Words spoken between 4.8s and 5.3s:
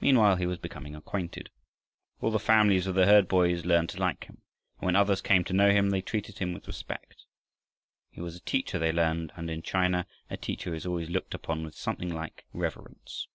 when others